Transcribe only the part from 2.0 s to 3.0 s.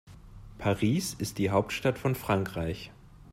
Frankreich.